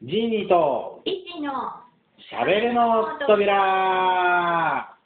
[0.00, 1.52] ジーニーとイッチーの
[2.18, 4.97] しゃべるの扉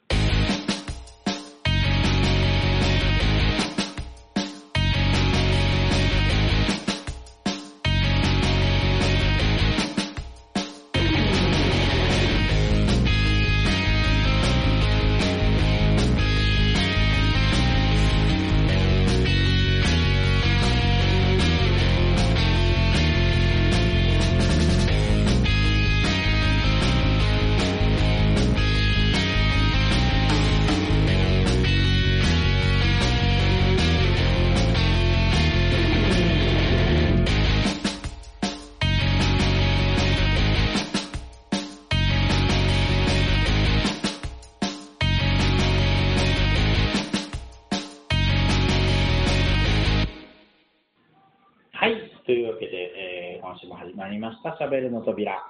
[54.63, 55.43] しゃべるの扉。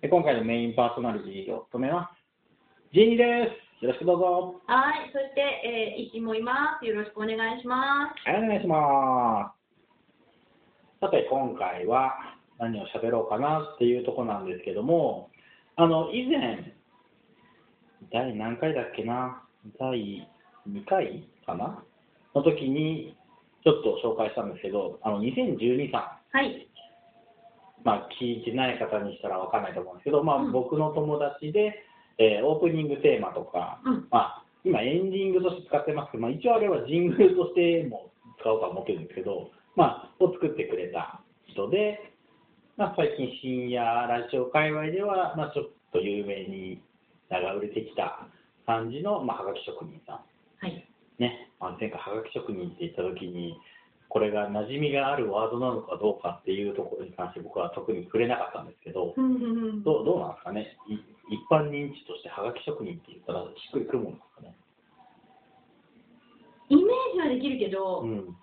[0.00, 2.94] で今回のメインパーソナリティを務めます。
[2.94, 3.24] ジーニーで
[3.80, 3.84] す。
[3.84, 4.54] よろしくどうぞ。
[4.68, 6.86] はい、そして、えー、イッチーもいます。
[6.86, 8.30] よろしくお願いします。
[8.30, 9.52] はい、お願いしま
[11.00, 11.00] す。
[11.00, 12.14] さて、今回は
[12.60, 15.30] 何を喋ろうかなっていうところなんですけども、
[15.74, 16.76] あの、以前、
[18.12, 19.42] 第何回だっけな、
[19.80, 20.28] 第
[20.70, 21.82] 2回かな？
[22.36, 23.16] の時に、
[23.64, 26.67] ちょっと紹介したんですけど、あの、2012さん、はい。
[27.84, 31.84] まあ、聞いてない方にしたらわかんないと思うんですけど、まあ、うん僕の友達で、
[32.18, 34.08] えーオープニングテーマとか、うん。
[34.10, 42.12] まあ、今エンディングとして使ってますけど、まあ、一応あれはジングルとしても使おうとは思ってるんですけど、まあ、を作ってくれた人で、
[42.76, 46.82] まあ、最近深夜ラジオ界隈では、まあ、ちょっと有名に
[47.30, 48.26] 名が売れてきた
[48.66, 50.22] 感じの、まあ、はがき職人さ
[50.60, 50.72] はい。
[50.72, 50.82] ん。
[51.22, 53.56] ね、まあ、前回はがき職人って言った時に、
[54.08, 59.14] これが馴染みがあるワードなのかどうかっていうところに関して僕は特に触れなかったんですけど。
[59.84, 60.94] どうどうなんですかね、い
[61.28, 64.56] 一般認知としてはがき職人って言ったらしっくりくるもんですかね？
[66.70, 66.84] イメー
[67.14, 68.36] ジはできるけど、うん、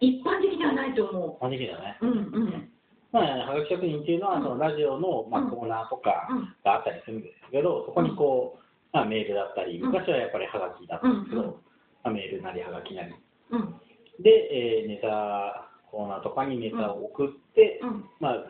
[0.00, 1.98] 一般的ではないと思感じだね。
[2.02, 2.06] う。
[2.06, 2.18] うんう
[2.50, 2.70] ん。
[3.12, 8.62] まあ、はがき職人っていうのは、うんそのラジオの、まあ、うんコーナーとかうんがあったりするんですけど、そこにこう、
[8.92, 11.60] まあ、メールだったり、うん昔はやっぱりはがきだったんですけど、
[12.02, 13.14] まあ、メールなりはがきなり。
[13.50, 13.74] うん。
[14.22, 18.04] で、えーネタコーナーとかにネタを送って、うん。
[18.20, 18.46] まあ、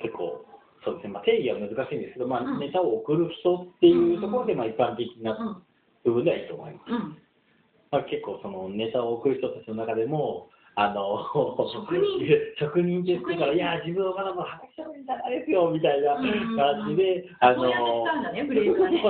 [0.00, 0.44] 結構、
[0.84, 5.62] そうですね、まあ、定義は難しいんですけど、まあ、うんネタを送る人っていうところで、まあ、一般的なうん。
[6.04, 6.90] 部分ではいいと思います。
[6.90, 7.18] うん。
[7.90, 11.26] まあ、結構そのネタを送る人たちの中でも、あの
[11.74, 12.04] 職人
[12.60, 19.02] 職人って言ってから、いや、自分はまだまだはがき職人じゃないですよみたいな感じで、あこうやってたんだね、フレーズがね。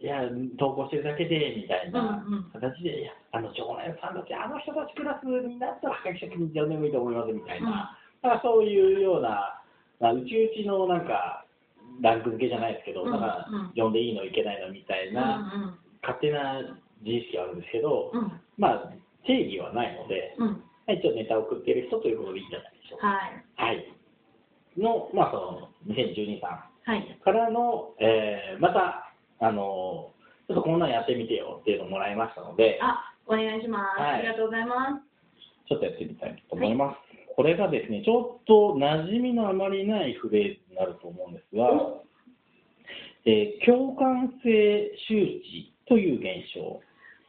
[0.00, 9.62] いや、投稿してるだけでみたいなうんうん形で、いや、あの常連さんたち、あの人たちクラスになったらはがき職人じゃ呼んでもいいと思いますみたいな、だからそういうような、
[10.00, 11.44] まあ、うちうちのなんか、
[12.02, 15.50] ランク付けじゃないですけど、うんだからうん呼んでいいの、いけないのみたいな。
[15.54, 16.62] うん勝手な
[17.02, 18.20] 自意識があるんですけど、うん。
[18.20, 18.32] うん。
[18.56, 18.92] まあ、
[19.26, 20.46] 定義はないので、うん。
[20.46, 23.06] まあ一応ネタを送っている人ということでいいんじゃないでしょうか。
[23.08, 23.44] はい。
[23.56, 23.92] はい。
[24.78, 27.00] の、まあ、その、2012さはい。
[27.00, 29.05] んからの、えーまた、
[29.40, 30.12] あの、
[30.48, 34.00] ちょっとこんなんやってみてよっていうのをもらいましたので、あ、お願いします。
[34.00, 35.68] はいありがとうございます。
[35.68, 37.34] ちょっとやってみたいと思います。
[37.34, 42.04] これがですね、ちょっと馴染みのあまりないフレーズになると思うんですが、お
[43.26, 46.80] えー共感性周知という現象。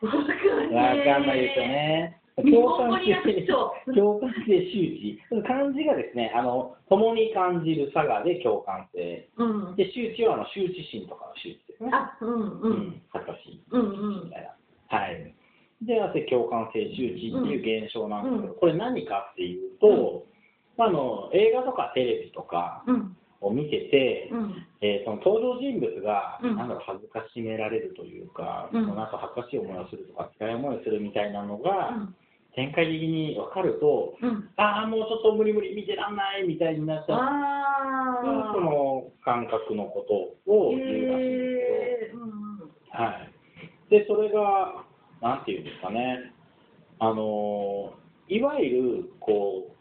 [0.05, 0.27] わかん
[0.73, 0.99] ない。
[0.99, 1.67] わかんないですよ。
[1.67, 2.21] ね。
[2.43, 5.19] 日本語になってそう共感性周知。
[5.47, 9.27] 漢字がですね、あの、共に感じる差がで共感性。
[9.37, 9.75] うん。
[9.75, 11.89] で、周知はあの羞恥心とかの周知ですね。
[11.93, 12.61] あ、うんう。
[12.61, 13.01] うんん。
[13.09, 13.63] 恥ずかしい。
[13.71, 14.97] うんうんみたいな。
[14.97, 15.33] はい。
[15.81, 20.25] で、あって共感性周知っていう現象なんですけど、これ何かっていうと、
[20.77, 23.17] まあ、あの、映画とかテレビとかうん。
[23.39, 24.67] を見てて、うん。
[24.81, 32.15] えーその登場人物が、うんなんだろう、恥ずかしめられるというか、うんなんか恥ずかしい思いをするとか、辛い思いをするみたいなのが、うん。
[32.57, 34.49] 展開的に分かると、うん。
[34.57, 37.19] ああ、もうちょっと無理無理見てらんないみたいになっちゃう。
[38.51, 40.03] その感覚のこ
[40.47, 42.15] とを言うらしいんです。
[42.15, 42.31] うんうん。
[42.89, 43.91] はい。
[43.91, 44.85] で、それが、
[45.21, 46.33] なんていうんですかね、
[46.97, 49.71] あのーいわゆる、こ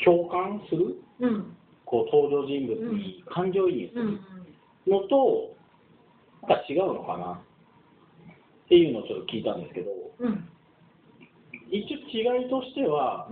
[0.00, 1.56] う、共感する、うん。
[1.84, 4.20] こう、登場人物に感情移入すうんる
[4.86, 5.54] のと、
[6.48, 7.32] なんか違うのかな？
[7.34, 10.49] っていうのをちょっと聞いたんですけど、うん。
[11.70, 11.78] うん。
[11.78, 13.28] 一応違いとしては、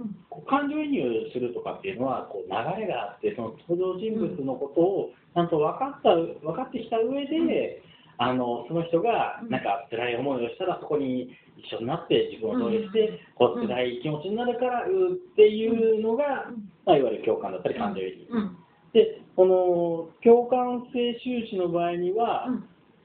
[0.47, 7.83] 感情移入するとかっていうのはこう流れがあってその登場人物のことをちゃんと分かった分かってきた上で、
[8.19, 9.51] あのその人がうん。
[9.51, 16.51] なんか辛い思いをしたらそこに一緒になって自分を投影して、こう辛い気持ちになるからうーっていうのが、
[16.87, 18.57] まあ、いわゆる共感だったり感情移入、うん。
[18.93, 22.49] でこの共感性周知の場合には、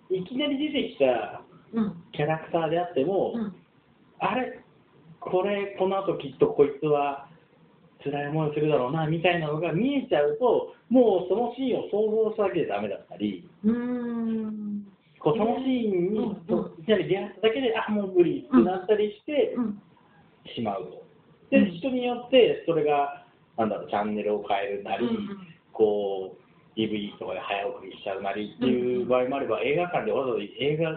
[0.09, 1.41] いきなり出てきた
[1.73, 2.03] うん。
[2.13, 3.55] キャラクターであっても、うん。
[4.19, 4.62] あれ
[5.31, 7.27] これこの後きっとこいつは
[8.03, 14.87] 辛い思いをするだろうなみたいなのが見えちゃうともうそのシーンを想像しただけでダメだったりうーん。
[15.19, 19.81] こうそのシーンにうんといきなり出会っただけであもう無理ってなったりしてうん
[20.55, 21.03] しまうと。
[21.49, 21.77] でうん。
[21.77, 23.25] 人によってそれが
[23.57, 25.07] なんだろうチャンネルを変えるなり、
[25.71, 26.35] こ
[26.75, 30.89] う DVD とかで早送りしちゃうなりっていう場合もあれば、映画館でわざわざ映画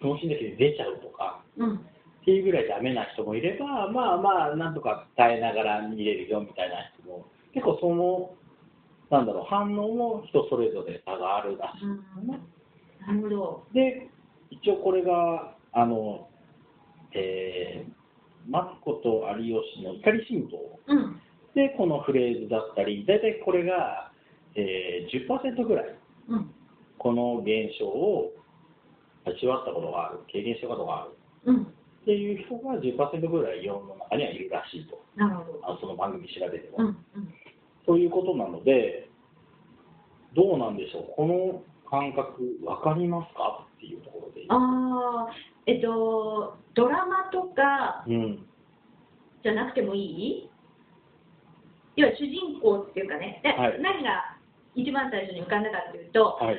[0.00, 1.42] 楽しんだけで出ちゃうとか。
[1.58, 1.86] うん
[2.20, 8.34] っていうぐらいダメな人もいれば、まあまあ、なんとか耐えながら見れるよみたいな人も、結構その、
[9.10, 11.84] なんだろう、反応も人それぞれ差があるらしい。
[11.86, 12.28] うん。
[12.28, 12.36] な
[13.12, 13.66] るほど。
[13.72, 14.10] で、
[14.50, 16.28] 一応これが、あの、
[17.12, 21.20] えー、マツコと有吉の怒り神道うん。
[21.54, 24.12] で、このフレーズだったり、大体これが、
[24.54, 26.50] えー、10%ぐらい、うん。
[26.98, 28.30] この現象を
[29.24, 31.10] 味わったことがある、経験したことがある。
[31.46, 31.74] うん
[32.10, 35.60] っていう人が10%ぐらい世の中にはいるらしいと、なるほど。
[35.62, 37.34] あその番組調べても、うんうん。
[37.86, 39.08] そういうことなので、
[40.34, 43.64] どうなんでしょう、この感覚、分かりますか？
[43.76, 45.32] っていうところで、ああ
[45.66, 48.44] えっとドラマとかうん、
[49.44, 50.50] じゃなくてもいい？
[51.94, 53.80] 要は主人公っていうかね、ではい。
[53.80, 54.36] 何が
[54.74, 56.58] 一番最初に浮かんだかっていうと、はい、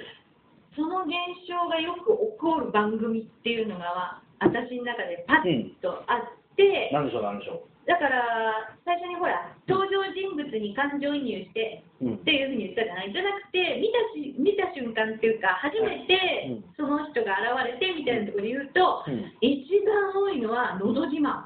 [0.75, 1.12] その現
[1.44, 12.14] 象がよく起こる番組っていうのが私の中でパッとあって、なんでしょう、なんでしょだから最初にほら登場人物に感情移入してう、うん。
[12.16, 13.12] っ、ていうふうに言ったじゃない？
[13.12, 16.18] じゃなくて見たし見た瞬間っていうか初めて
[16.50, 16.66] うん。
[16.78, 19.34] その人が現れてみたいなところで言うと、うん。
[19.42, 21.46] 一番多いのは「のど自慢」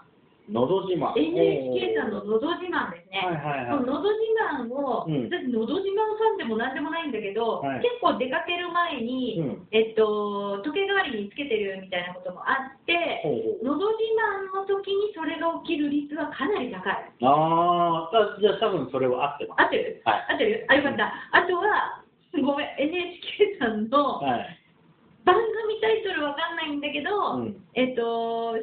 [0.50, 3.18] のど自慢、NHK さんの「のど自慢」ですね。
[3.26, 5.26] はいはいはい、そののど自慢を、うん。
[5.26, 7.82] 私、のど自慢ファンでもなんでもないんだけど、はい。
[7.82, 9.68] 結構出かける前に、うん。
[9.72, 13.26] えっと、時計代わりにつけてるみたいなこともあって、
[13.64, 14.04] のど自
[14.54, 16.94] 慢の時にそれが起きる率はかなり高い。
[17.24, 19.62] あーあ、じゃあ、多分それは合ってます。
[19.64, 20.02] 合ってる？
[20.06, 20.26] はい。
[20.30, 20.66] 合ってる？
[20.70, 21.14] あ、よかった。
[21.32, 22.04] あとは、
[22.44, 24.60] ごめん、NHK さんのはい。
[25.26, 27.58] 番組タイトルわかんないんだけど、うん。
[27.74, 28.54] えっと、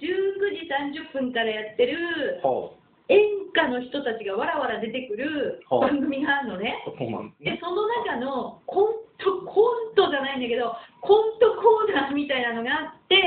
[0.00, 0.66] 19時
[0.98, 2.74] 30分からやってるほ
[3.10, 3.18] 演
[3.50, 6.78] 歌の人たちがわらわら出てくるはあ番組があるのね。
[6.86, 13.18] うそでその中のコントコントじゃないんだけどコントコーナーみたいなのがあって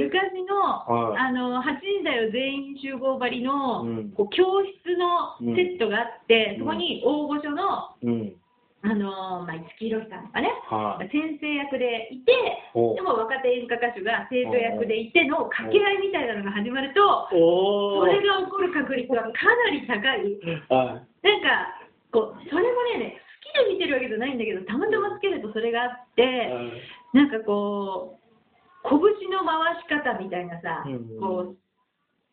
[0.00, 0.56] 昔の,、
[0.88, 1.28] はい。
[1.28, 4.10] あの8人だよ全員集合張りの、うん。
[4.16, 8.32] こう教室のセットがあって、そこに大御所の、うん、
[8.84, 12.36] あのまあ、五木ひろしさんとかねはい、先生役でいて
[12.76, 17.00] でも若手演歌歌手が生徒役でいての掛け合いみたいなのが始まると
[17.32, 20.36] それが起こる確率はかなり高い。
[20.68, 21.24] はい。
[21.24, 21.80] なんか
[22.12, 26.52] こうそれもね好きで見てるわけじゃないんだけどたまたまつけるとそれがあって
[27.14, 31.08] なんかこう拳の回し方みたいなさ、うん。
[31.18, 31.63] こう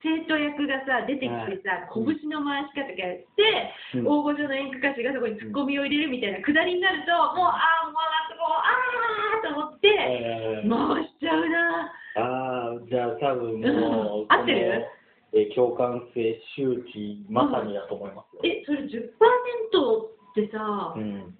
[0.03, 2.17] 生徒役がさ出てきてさ、うん。
[2.17, 4.07] 拳の回し方がやって、うん。
[4.07, 11.93] 大御所の演歌歌手がそこにツッコミを入れるみたいなくだりになると、もうああもうあーと思ってえー回しちゃうな。
[12.17, 14.33] ああ、じゃあ多分もう、うん。
[14.33, 14.85] 合ってる？
[15.33, 18.41] えー共感性周知、まさにだと思いますよ。
[18.43, 21.35] えそれ10%ってさ、うん、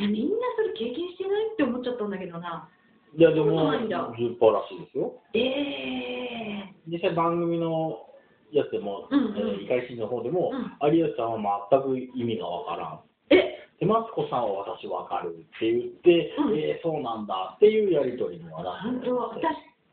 [0.00, 2.68] えみんなそれ経験してないって思っちゃったんだけどな
[3.16, 5.14] いや、でも、なんだ10%らしいですよ。
[5.34, 8.06] え実際番組の
[8.52, 13.00] やつでも、うんうんえー怒りシーンの方でも、うん有吉さんは全く意味がわからん。
[13.30, 13.58] ー、え？
[13.80, 19.16] で、マツコさんは私わかるって言って、うんえーそうなんだっていうやりとりにはなって本当？
[19.40, 19.42] 私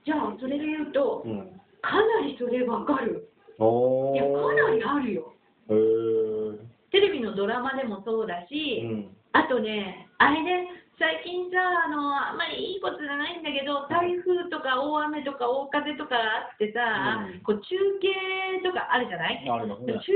[0.05, 1.61] じゃあそれで言うと、うん。
[1.81, 3.29] かなりそれわかる
[3.59, 4.15] おー。
[4.15, 5.33] いやかなりあるよ
[5.69, 6.57] へー。
[6.91, 9.17] テレビのドラマでもそうだし、うん。
[9.33, 19.75] あとねあれで最近さあのあんまりいいことじゃないんだけど台風とか大雨とか大風とかあってさ、うんこう中継とかあるじゃない、あ中。
[19.75, 20.07] 継シ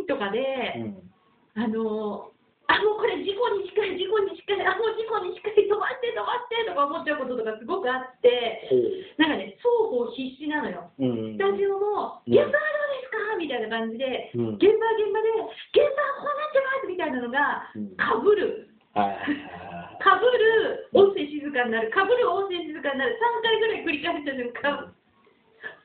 [0.00, 0.40] ーンとかで、
[0.80, 1.60] うん。
[1.60, 2.32] あの
[2.68, 8.76] あもうこれ事故に近い事故に近いあもう事故に近い飛ばして飛ばしてとか思っちゃうこととかすごくあってほ
[9.20, 11.04] なんかね双方必死なのよう。
[11.04, 11.36] うん。
[11.36, 13.36] スタジオも、うん現場はどうですか？
[13.40, 15.28] みたいな感じで、うん現場は現場で、
[15.76, 20.02] 現場はこうなってますみたいなのがうん、かぶる、はい。
[20.02, 24.94] かぶる、音声静かになる、かぶる、音声静かになる、3回ぐらい繰り返した瞬間、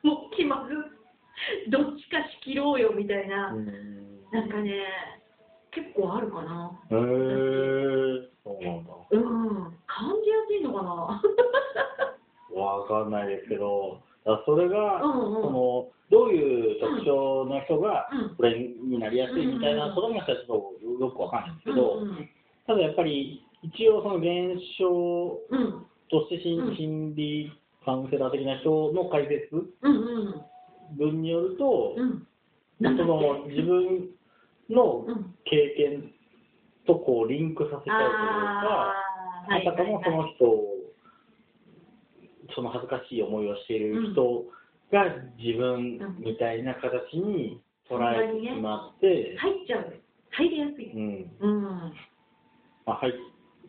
[0.02, 0.74] もう気まず、
[1.70, 4.82] どっちか仕切ろうよみたいな、うんなんかね、
[5.70, 6.80] 結構あるかな。
[6.90, 8.26] へー。
[8.42, 8.92] そうなんだ。
[9.10, 11.22] うん、感じやすいんのかな
[12.60, 14.02] わかんないですけど、
[14.44, 22.28] それが、うんうんそのどういう特徴の人がうんこれになりやすいみたいな、うんうん子供たちはちょっとよくわかんないんですけど、うんうん
[22.66, 26.42] ただやっぱり一応その現象うんとして
[26.76, 27.50] 心,、理
[27.84, 29.48] カウンセラー的な人の解説
[30.96, 32.26] 文によると、うん
[32.80, 34.10] その自分
[34.68, 36.10] のうん経験
[36.86, 38.94] とこうリンクさせちゃうというか、
[39.48, 40.74] あたかもその人を、
[42.54, 44.44] その恥ずかしい思いをしている人
[44.92, 45.04] が
[45.38, 49.94] 自分みたいな形に捉えてしまって、入っちゃう。
[50.30, 50.92] 入りやすい。
[50.92, 51.30] うん。
[51.40, 51.92] うん
[52.86, 53.12] まあ、入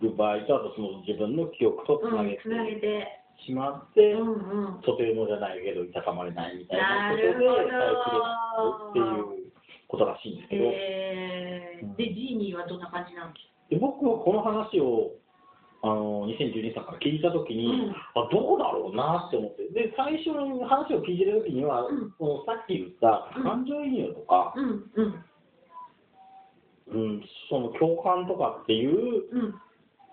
[0.01, 3.21] る場合と、あとその自分の記憶とつなげて。
[3.43, 4.81] しまって、うんうん。
[4.81, 9.51] とてもじゃないけど、いたたまれないみたいなことで、耐えきれないっていう
[9.87, 10.71] ことらしいんですけど、うん。
[10.71, 13.33] えー、でジーニーはどんな感じなの
[13.69, 15.17] で僕はこの話を
[15.83, 17.95] あの2012さんから聞いたときに、うん。
[18.15, 22.13] あどうだろうなって思って、で最初に話を聞いてるときには、うん。
[22.17, 23.43] そのさっき言ったうん。
[23.43, 25.25] 感情移入とか、うんうん
[26.87, 29.55] うんその共感とかっていううん。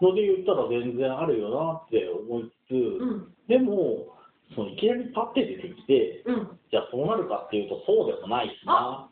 [0.00, 3.34] ので言ったら全然あるよなって思いつつ、うん。
[3.46, 4.18] でも
[4.54, 6.58] そのいきなりパッて出てきて、うん。
[6.70, 9.08] じゃあそうなるかっていうとそうでもないしな。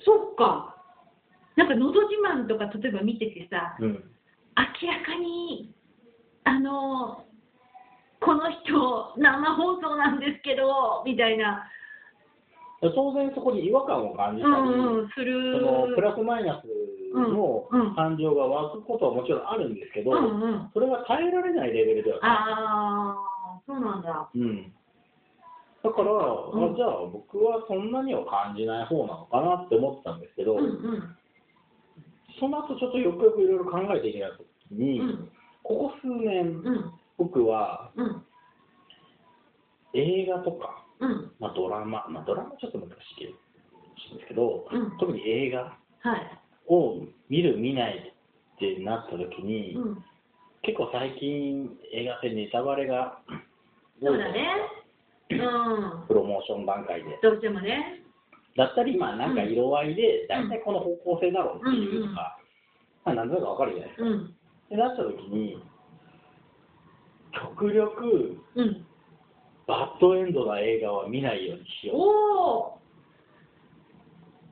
[0.00, 0.74] そっか。
[1.56, 4.10] なんか「のど自慢」とか例えば見ててさうん。
[4.56, 5.74] 明らかに
[6.44, 7.24] あの
[8.20, 11.68] この人生放送なんですけどみたいな
[12.80, 15.20] 当然そこに違和感を感じたり、うんそ
[15.90, 16.66] のプラスマイナス
[17.12, 17.66] の
[17.96, 20.70] 感情が湧くことはもちろんあるんですけど、うんうん。
[20.72, 22.30] それは耐えられないレベルではない。
[22.30, 23.16] あ
[23.58, 24.30] あそうなんだ。
[24.32, 24.72] うん、
[25.82, 26.72] だから、うん。
[26.72, 31.16] あじゃあ僕はそんなには感じない方なのかなって思ってたんですけど、うんうん。
[32.38, 35.28] その後ちょっとよくよくいろいろ考えていたときに、うん。
[35.64, 36.92] ここ数年、うん。
[37.16, 38.22] 僕はうん。
[39.94, 41.32] 映画とか、うん。
[41.38, 44.98] まあ、ドラマ、まあ、ドラマちょっと難しいんですけど、うん。
[44.98, 46.38] 特に映画はい。
[46.68, 48.14] を見る見ない
[48.56, 50.04] ってなった時に、うん。
[50.62, 53.20] 結構最近映画ってネタバレが
[54.02, 54.48] そうだね。
[55.30, 56.06] うん。
[56.06, 57.18] プロモーション段階で。
[57.22, 58.02] どうしてもね。
[58.56, 62.36] だったりまあなんか色合いで大体この方向性だろうっていうのが、
[63.04, 64.08] まあなんとなくわかるじゃないですか。
[64.08, 64.24] うん。
[64.24, 65.62] ってなった時に
[67.32, 68.86] 極力うん
[69.68, 71.96] バッドエンドな映画は見ないようにしよう。
[71.96, 72.08] お
[72.72, 72.78] お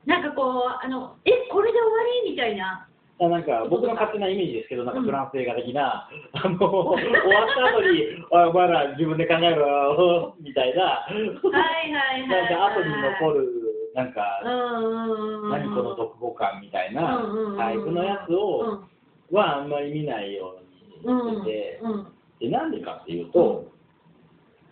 [0.05, 2.87] なんかこうあのえこれで終わりみたいな。
[3.19, 6.07] なんか僕の勝手なイメージですけど、なんかフランス映画的な、
[6.37, 13.49] あの終わった後に、あお前ら自分で考えろよみたいな、はいはいはいなんか後に残る、
[13.95, 18.83] なんか、うんうんうん何この読後感みたいなうんうんうんタイプのやつを、
[19.31, 20.55] はあんまり見ないよ
[21.03, 22.07] ううんにしてて、うん
[22.39, 23.65] でなんでかっていうと、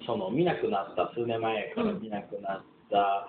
[0.05, 3.27] その見なくなった数年前から見なくなった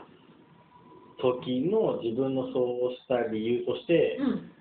[1.21, 4.53] 時の自分のそうした理由として、うん。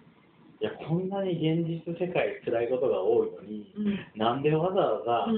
[0.62, 4.00] いやこんなに現実世界辛いことが多いのに、うん。
[4.16, 5.36] なんでわざわざ、ね、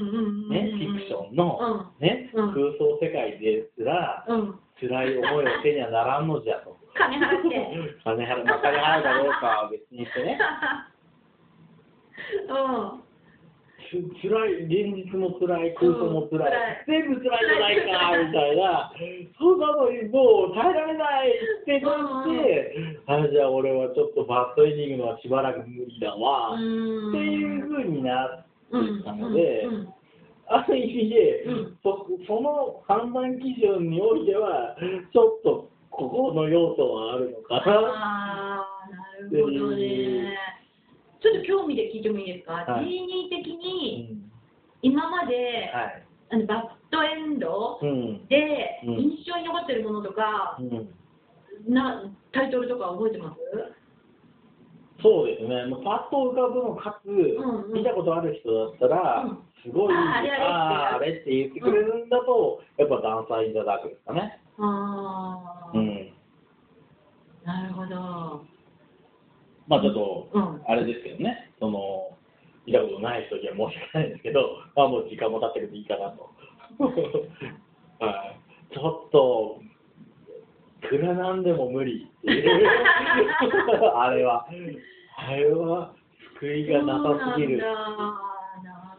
[0.71, 2.53] フィクションの、ねうん。
[2.53, 4.59] 空想世界ですらうん。
[4.79, 6.77] 辛い思いをせにはならんのじゃと。
[6.93, 7.67] 金払って。
[8.03, 10.37] 金払う、まあ金払うかどうかは別にしてね、
[12.49, 12.53] う
[13.03, 13.06] ん
[13.89, 16.51] つ辛い、現実も辛い、空想も辛い、
[16.87, 18.91] うん全部辛いじゃないかみたいな、
[19.39, 22.75] そんなのにもう耐えられないってなって、
[23.07, 28.45] あじゃあ俺はちょっとバッドエンディングのはしばらく無理だわ、っていうふうになっ
[28.97, 29.93] てたので、うん
[30.49, 31.77] ある意味で、うん。
[31.83, 34.77] そその判断基準においては、
[35.11, 37.61] ちょっとここの要素はあるのかな。
[37.65, 38.87] ああ
[39.31, 40.37] なるほどね
[41.21, 42.85] ちょっと興味で聞いてもいいですか、はい。
[42.85, 44.31] ジーニー的うにん。
[44.81, 46.03] 今まで、はい。
[46.29, 48.27] あのバッドエンドうん。
[48.27, 48.93] でうん。
[48.99, 51.73] 印象に残ってるものとか、うん。
[51.73, 53.39] なタイトルとか覚えてます？
[55.01, 57.73] そうですね、もうパッと浮かぶのかつ、んうん。
[57.73, 59.37] 見たことある人だったら、うん。
[59.63, 64.41] すごい、ああれあれってあれって言ってくれるんだと、やっぱダンサー・イン・ザ・ダークですかね。
[64.57, 66.13] ああ、うん。
[67.45, 68.43] なるほど
[69.67, 70.61] まあちょっと、うん。
[70.67, 72.09] あれですけどね、その、
[72.65, 74.41] 見たことない人には申し訳ないんですけど、
[74.75, 76.29] まあもう時間も経ってるんでいいかなと。
[77.99, 78.35] は
[78.71, 78.73] い。
[78.73, 79.61] ちょっと、
[80.87, 82.67] くらなんでも無理っていう、
[83.95, 84.47] あれは、
[85.17, 85.93] あれは
[86.39, 87.57] 救いがなさすぎる。
[87.57, 87.65] な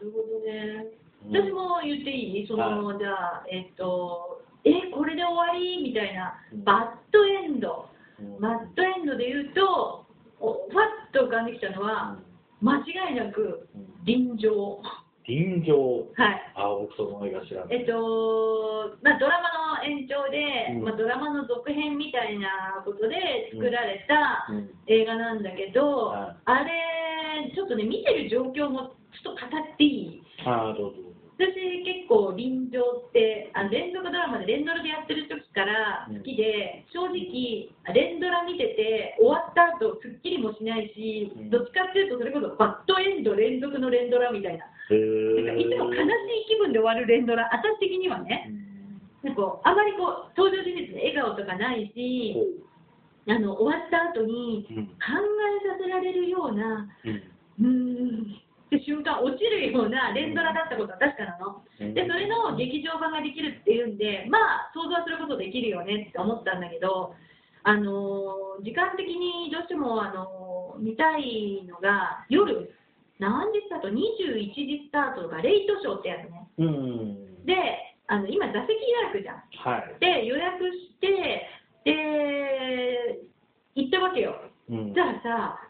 [0.01, 0.85] るほどね。
[1.25, 1.31] うん。
[1.45, 2.47] 私も言っていい？
[2.47, 5.81] その、じゃあえっとえこれで終わり？
[5.83, 6.33] みたいな。
[6.51, 6.63] うん。
[6.63, 7.87] バッドエンド。
[8.19, 8.39] うん。
[8.41, 10.05] バッドエンドで言うと
[10.39, 12.17] ッと浮かんできたのは
[12.61, 14.79] 間違いなくうん臨場。
[15.27, 16.07] 臨場。
[16.17, 16.41] はい。
[16.55, 17.77] あ、僕その映画知らない。
[17.77, 30.21] えっと、まあ、ドラマの延長で、うんまあ、ドラマの続編みたいなことで作られたうん映画なんだけど、はいあれ、ちょっとね、見てる状況もちょっと語っていい？
[30.45, 31.08] あどうぞ。
[31.39, 31.55] 私
[31.87, 41.49] 結構臨場ってあの連続ドラマで連ドラでやってる時から好きで、正直連ドラ見てて終わった後すっきりもしないし、うん。
[41.49, 44.67] どっちかっていうとそれこそバッドエンド連続の連ドラみたいな。
[44.91, 48.51] なんかいつも悲しい気分で終わる連ドラ私的にはね
[49.23, 54.87] なんかこうあまりこう登場人物で笑顔とかないしほあの終わった後にううん。
[54.87, 57.23] 考えさせられるようなうん。
[57.61, 61.65] うーんって瞬間落ちるような連ドラだったことは確かなの。
[61.81, 67.15] うんでそれの劇場版ができるっていうんで、まあ、想像することできるよねって思ったんだけど、
[67.63, 72.71] あのー時間的にどうしても、あのー見たいのが、夜、
[73.19, 76.47] 何時スタート ?21 時スタートとか、レイトショーってやつね。
[76.59, 77.45] うん。
[77.45, 77.55] で、
[78.07, 79.43] あの今、座席予約じゃん。
[79.57, 79.95] はい。
[79.99, 81.47] で、予約して、
[81.83, 83.19] で、
[83.75, 84.35] 行ったわけよ。
[84.69, 85.68] うんじゃあさ、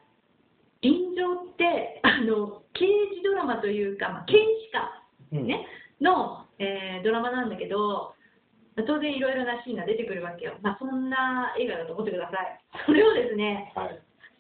[0.82, 4.90] 臨場って、 あの、刑事ドラマというか、まあ、検視官。
[5.32, 5.68] うんね、
[6.02, 8.16] の、えードラマなんだけど、
[8.88, 10.56] 当然いろいろなシーンが出てくるわけよ。
[10.62, 12.60] まあ、そんな映画だと思ってください。
[12.86, 14.00] それをですね、はい。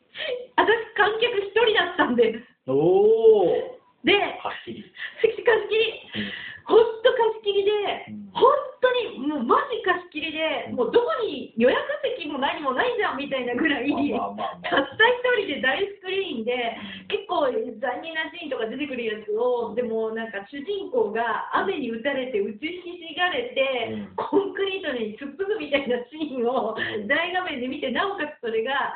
[0.55, 2.71] 私、観客一人だったんです。
[2.71, 3.78] おお。
[4.03, 4.83] で、はっきり。
[5.21, 6.31] 貸し切り、
[6.65, 7.71] ほんと貸し切りで
[8.09, 8.45] うん、本
[8.79, 11.81] 当にもうマジ貸し切りで、もうどこに予約
[12.17, 15.07] 席も何もないじゃんみたいなぐらい、たった
[15.41, 16.77] 一人で大スクリーンで、
[17.09, 17.57] 結構残
[18.01, 24.15] 念なシーンとか出てくるやつを、でもなんか主人公が雨に打たれて打ちひしがれて、うん。
[24.15, 27.07] コンクリートに突っ伏くみたいなシーンをうん。
[27.07, 28.93] 大画面で見て、なおかつそれが、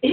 [0.00, 0.08] え？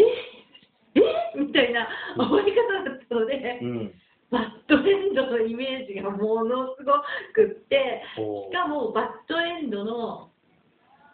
[0.96, 1.02] え？
[1.40, 3.60] みたいな終わり方だったので。
[3.62, 3.94] うん。
[4.32, 6.94] バッドエンドのイメージがものすご
[7.34, 10.30] くって、しかもバッドエンドの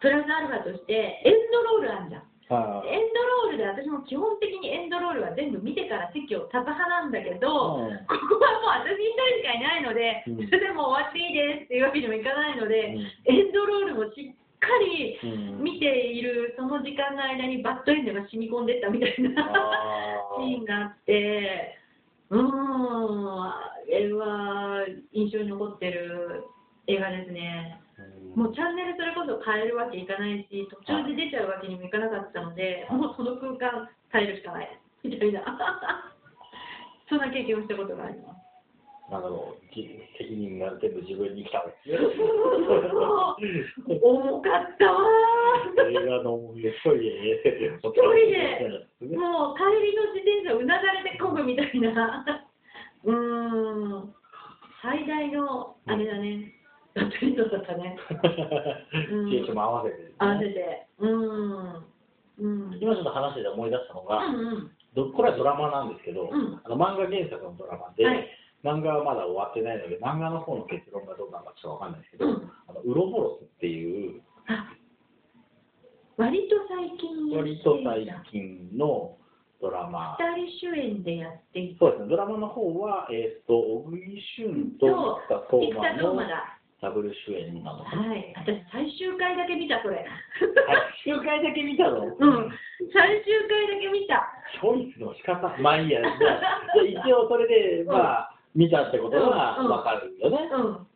[0.01, 0.93] プラスアルファとして
[1.24, 2.24] エンドロールあんじゃん。
[2.45, 7.97] はエンドロールで私も基本的にエンドロールは全部見てから席を立つ派なんだけど、うん。
[8.06, 10.45] ここはもう私一人しかいないので、うん。
[10.45, 12.93] それでもう終わっていいですっていうわけにもいかないので、
[13.25, 15.17] エンドロールもしっかり
[15.58, 15.63] うん。
[15.63, 19.41] 見ているその時間の間にバッドエンドが染み込んでったみたいな。
[19.41, 21.82] あシーンがあって、
[22.29, 26.43] うーん、あれは印象に残ってる
[26.88, 27.79] 映画ですね。
[28.35, 35.43] ーもうチャンネルそれこそ変えるわけいかないし、途中で出ちゃうわけにもいかなかったので、もうその空間耐えるしかない、みたいな。
[37.07, 38.44] そんな経験をしたことがあります。
[39.10, 39.86] なんだろう、じ
[40.18, 41.94] 責任が全部自分に来たわけ
[43.86, 45.89] 重かったわー。
[45.89, 52.26] 映画の一人で、一人でもう帰りの自転車うなだれてこぐみたいな。
[53.04, 54.15] うーん。
[54.82, 56.54] 最大の、あれだね。
[56.96, 57.10] だっ
[57.65, 57.98] たね。
[59.12, 60.88] うんシチュエーションも合わせてですね、合わせて。
[60.98, 61.86] うーん。
[62.39, 62.80] うん。
[62.82, 64.72] 今ちょっと話で思い出したのうが、んうん。
[64.96, 68.28] どこれはドラマなんですけど、うんあの漫画原作のドラマで、はい
[68.65, 74.73] 漫画はまだ終わってないので、漫画の方の結論がどうなのかちょっとわかんないですけど、うんあのウロボロスっていう、あ
[76.17, 79.17] 割と最近割と最た近の
[79.62, 86.60] ドラマ、二人主演でやっていそうですね、ドラマの方は、えっ、と、小栗旬とと生田生田斗真の斗真だ。
[86.82, 88.10] ダブル主演なのかな。
[88.10, 88.34] はい。
[88.36, 90.06] 私、最終回だけ見た、それ。
[90.38, 92.04] 最終回だけ見たの？
[92.04, 92.13] うん。
[92.93, 94.28] 最終回だけ見た。
[94.54, 100.38] チョイスの仕方まあいいや、じゃあ一応それで、まあ、見たってことはうんうんわかるよね。
[100.54, 100.88] うん。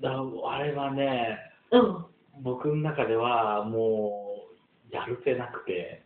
[0.00, 0.10] だ
[0.48, 1.38] あれはね、
[1.72, 2.06] うん。
[2.42, 4.46] 僕の中ではも
[4.90, 6.02] う、やるせなくて、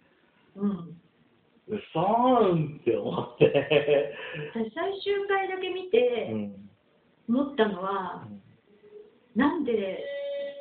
[0.57, 0.71] うん。
[0.71, 4.15] うそーんって思って、
[4.55, 6.69] 私最終回だけ見うてん
[7.29, 8.27] 思ったのは、
[9.37, 10.03] なんで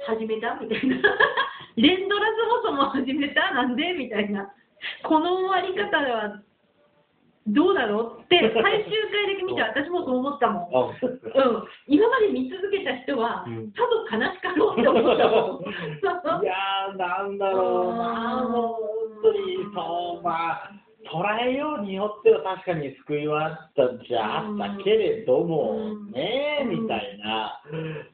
[0.05, 0.97] 始めたみたいな。
[1.77, 2.25] 連ドラ
[2.63, 3.53] そもそも始めた？
[3.53, 3.93] なんで？
[3.93, 4.51] みたいな。
[5.03, 6.41] この終わり方は
[7.47, 10.71] どうなのって 最終回だけ見て私もそう思ったもん。
[10.71, 13.71] うん、今まで見続けた人は、うん。
[13.71, 16.43] さぞ悲しかろうって思ったもん。
[16.43, 18.63] いやー、なんだろうな、うんもう
[19.21, 20.71] 本当に、そう、まあ、
[21.09, 26.11] 捉えようによっては確かに救いはあったんじゃあったけれども、うん。
[26.11, 26.81] ねえ、うん。
[26.83, 27.61] みたいな、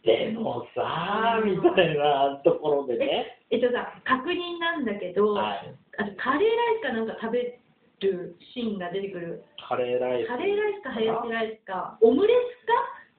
[0.04, 7.60] でもさ、みたいなところでね、えっとさ、確認なんだけど、はい、あとカレーライスかなんか食べ
[8.04, 9.44] るシーンが出てくる。
[9.68, 10.28] カレーライス。
[10.28, 12.74] カレーライスかハヤシライスか、オムレツか？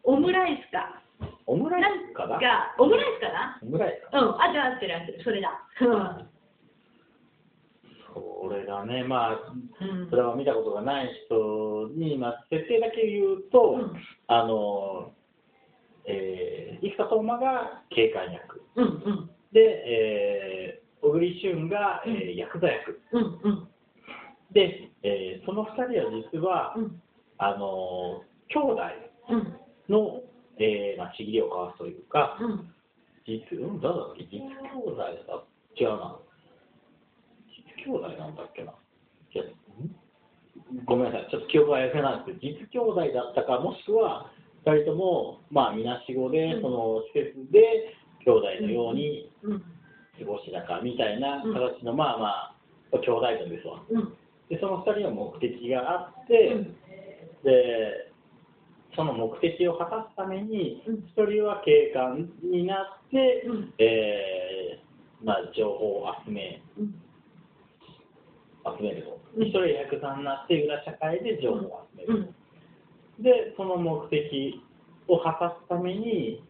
[0.05, 1.01] オムライスか。
[1.47, 2.39] オムライスかな？
[2.39, 3.59] か、オムライスかな？
[3.63, 5.51] オムライスかうん、あ、じゃあ合ってる合ってる、それだ。
[5.81, 6.29] うん。
[8.15, 13.93] これがね、まあ、うんそれは見たことがない人に、まあ、設定だけ言うと、うん
[14.29, 15.13] あの、
[16.07, 18.63] えー、生田斗真が警官役。
[18.77, 23.01] うんうんで、えー小栗旬が、えーヤクザ役。
[23.13, 23.69] うんうん
[24.55, 27.03] で、えーその2人は実は、うん。
[27.39, 28.83] あの兄弟
[29.31, 29.59] うん。
[29.89, 30.23] の、
[30.59, 32.71] えーまあ、ちぎりを交わすというか、うん。
[33.27, 34.25] 実、うん、誰だっけ？
[34.31, 35.13] 実兄弟だ
[35.77, 36.17] 違うな。
[37.51, 38.73] 実兄弟なんだっけな？
[40.87, 44.31] ごめんなさい、ちょっと記憶が怪しいなんですけど、実兄弟だったか、もしくは、
[44.65, 46.63] 2人とも、まあ、みなしごで、うん。
[46.63, 47.93] その施設で、
[48.25, 49.61] 兄弟のようにうん。
[49.61, 52.27] 過ごしだかみたいな形の、まあま
[52.95, 53.83] あ、兄弟なんですわ。
[54.51, 56.35] うんで、その2人は目的があって、
[57.45, 58.13] で、
[58.97, 60.95] その目的を果たすために、うん。
[61.17, 63.75] 1人は警官になって、うん。
[63.79, 66.95] えーまあ、情報を集めうん。
[68.79, 69.43] 集めると、うん。
[69.43, 72.35] 1人はヤクザになって裏社会で情報を集める、
[73.19, 73.23] うん。
[73.23, 74.63] でその目的
[75.09, 76.43] を果たすために、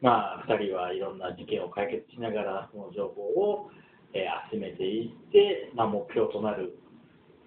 [0.00, 3.70] まあ、2人はいろんな事件を解決しながらその情報を、
[4.14, 6.76] えー集めていって、まあ、目標となる、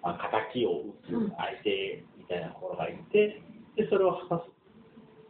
[0.06, 1.34] まあ、敵を撃つうん。
[1.36, 3.42] 相手みたいなところがいて
[3.74, 4.50] でそれを果たす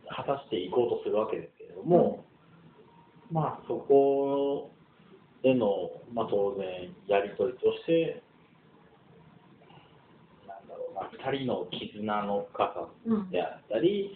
[0.08, 2.24] 果たしていこうとするわけですけれども、
[3.32, 4.70] まあそこ
[5.42, 8.22] での、まあ、当然やり取りとして
[10.46, 14.12] なんだろうな2人の絆の深さうんであったり、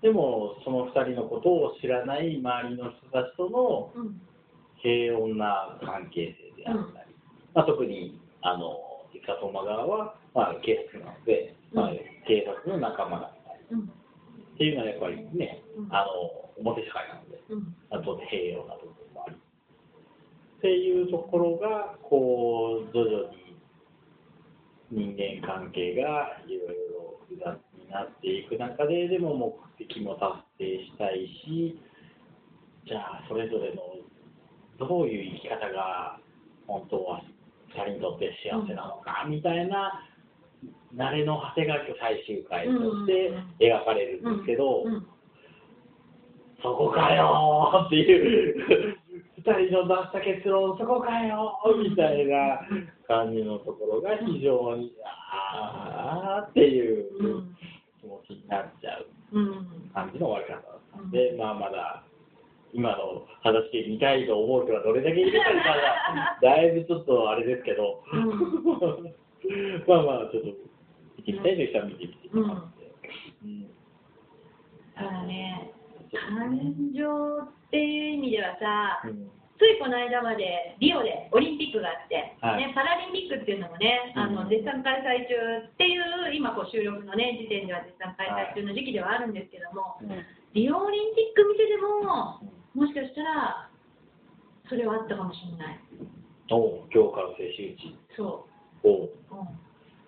[0.00, 4.20] でもその2人のことを知らない周りの人たちとのうん。
[4.82, 7.14] 平穏な関係性であったり、
[7.54, 8.91] まあ、特にあの
[9.22, 13.80] 生田斗真側は、まあ、警察なので、まあうん、警察の仲間だったりうん。
[13.82, 15.88] っていうのはやっぱりね、うん。
[15.94, 17.76] あの表社会なので、うん。
[17.90, 19.36] あと平穏な部分もあり。
[19.36, 23.56] っていうところが、こう、徐々に
[24.90, 31.80] 人間関係がいろいろ複雑になっていく中で、でも目的も達成したいし、
[32.86, 33.82] じゃあ、それぞれの
[34.78, 36.18] どういう生き方が
[36.66, 37.22] 本当は
[37.76, 40.04] 2人にとって幸せなのか、みたいな、
[40.94, 45.06] 慣れの果てが最終回として描かれるんですけど、うん
[46.62, 48.96] そこかよーっていう、
[49.36, 52.60] 二人の出した結論、そこかよーみたいな
[53.08, 57.56] 感じのところが非常に、あーっていううん。
[58.00, 59.90] 気持ちになっちゃううん。
[59.92, 62.04] 感じの終わり方だったんで、まあまだ、
[62.72, 68.02] 今の話で見たいと思う人がどれだけいるかが、 だいぶちょっとあれですけど、
[69.86, 70.48] まあまあ、ちょっと、
[71.18, 72.28] 見てみたいという人は見てみて。
[72.28, 72.90] くださって。
[73.44, 73.66] うん
[74.94, 75.72] ただね。
[76.12, 79.30] 感情っていう意味ではさうん。
[79.56, 82.66] ついこの間までリオでオリンピックがあって、はい。
[82.66, 84.34] ね、パラリンピックっていうのもね、あうん。
[84.34, 89.96] の絶賛開催中っていう、今こう収録の、ね、時点では絶賛開催中の時期ではあるんですけども、
[90.52, 92.42] リオオリンピック見てても、
[92.74, 93.68] もしかしたら
[94.68, 95.80] それはあったかもしれない。
[96.50, 96.88] お。
[98.16, 98.48] そ
[98.82, 99.04] おう。
[99.04, 99.48] う、うん、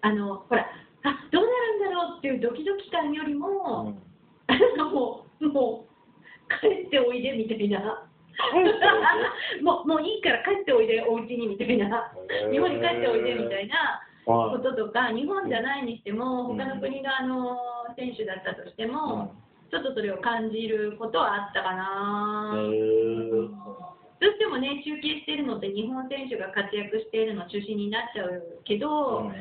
[0.00, 0.66] あのほら
[1.05, 3.53] あどうなるんだろうっていうドキドキ感よりも、う
[3.90, 4.03] ん。
[4.48, 8.09] あのもうもう帰っておいでみたいな。
[9.62, 12.12] もうもういいから帰っておいで、お家にみたいな、
[12.50, 16.57] 日本に帰っておいでみたいなはこととか、日本じゃないにしても、うん。
[16.59, 17.59] 他の国のあの
[17.96, 19.43] 選手だったとしても、うん
[19.74, 22.54] ちょっとそれを感じることはあったかな。
[22.54, 29.32] どうしてもね、中継しているのって日本選手が活躍しているの中心になっちゃうけど、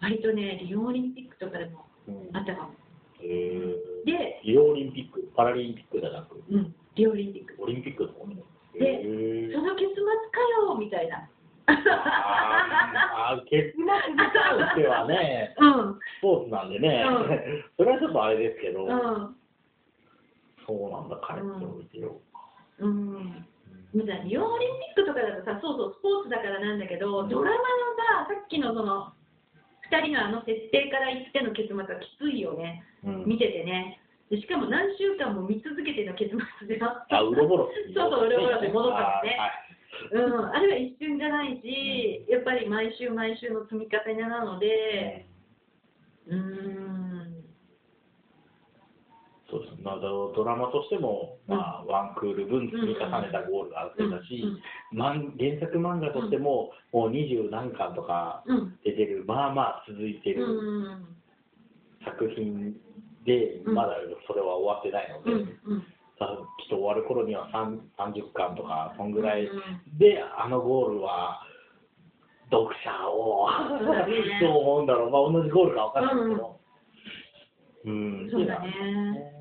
[0.00, 2.36] 割とね、リオオリンピックとかでもうん。
[2.36, 2.74] あったかも。
[3.18, 7.56] で、リオオリンピック、パラリンピックじゃなく、うん、リオオリンピック。
[7.58, 8.36] オリンピックの方ね。
[8.78, 9.02] で
[9.52, 11.28] その結末かよみたいな。
[11.66, 11.76] あー。
[13.34, 19.36] あー結末に関してはね、 うん、スポーツなんでね、う それはちょっとあれですけど、うん、
[20.66, 22.20] そうなんだ、帰っておいてよ。
[22.78, 23.46] うん。
[23.94, 29.12] だからリオオリンピックとかだとさ、そうそう、スポーツだからなんだけど、ドラマのさ、さっきのその、
[29.90, 33.24] 2人のあの設定から言っての結末はきついよね、うん。
[33.24, 34.00] 見ててね。
[34.30, 37.70] でしかも何週間も見続けての結末でああ、ウロボロ。
[37.94, 39.38] そうそうウロボロで戻ったのね。
[39.38, 39.66] あ
[40.12, 45.26] うん、あれは一瞬じゃないし、やっぱり毎週毎週の積み重ねなのーはいで、
[46.26, 47.05] うーん、
[49.48, 54.42] そうですまあ、ドドラマとしても、まあ、ワンクール分積み重ねたゴールがあるだし、
[54.92, 58.42] 漫原作漫画としても、もう二十何巻とか
[58.84, 61.16] 出てる、まあまあ続いてるうん、
[62.04, 62.74] 作品
[63.24, 63.74] で、うん。
[63.74, 63.94] まだ
[64.26, 69.54] それは終わってないので、きっと終わる頃には3 30巻とか、そんぐらいう
[69.94, 71.40] んで、あのゴールは、
[72.50, 73.48] 読者を
[74.40, 76.60] どう思うんだろう、まあ、同じゴールかわかんないけど、
[77.84, 78.74] うん、そうだね。
[79.30, 79.35] うん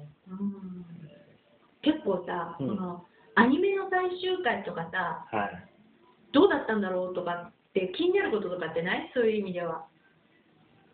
[1.81, 2.67] 結構さ、うん。
[2.67, 5.69] そのアニメの最終回とかさはい。
[6.31, 9.11] どうだったんだろうとかって気になることとかってない？
[9.13, 9.85] そういう意味では。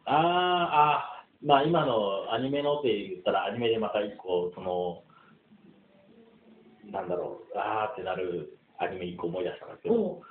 [0.05, 5.03] あーあー、まあ今のアニメのって言ったら、アニメでまた一個、その、
[6.91, 10.21] なんだろう、あーってなるアニメ一個思い出したんですけど、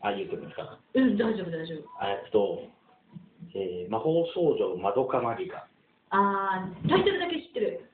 [0.00, 0.80] ああ言うとくんですかな。
[0.94, 1.78] うん大丈夫大丈夫。
[2.06, 2.62] えっと、
[3.54, 5.66] えー魔法少女まどかマギカ。
[6.14, 7.90] あータイトルだけ知ってる。